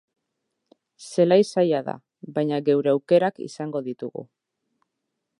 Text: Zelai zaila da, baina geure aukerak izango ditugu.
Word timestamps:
Zelai 1.09 1.37
zaila 1.49 1.81
da, 1.89 1.93
baina 2.37 2.59
geure 2.69 2.91
aukerak 2.93 3.37
izango 3.49 3.83
ditugu. 3.89 4.25